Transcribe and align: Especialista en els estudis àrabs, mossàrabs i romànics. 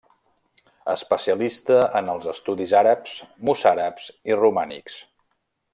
Especialista 0.93 1.77
en 1.99 2.09
els 2.15 2.25
estudis 2.33 2.75
àrabs, 2.81 3.13
mossàrabs 3.51 4.09
i 4.33 4.39
romànics. 4.43 4.99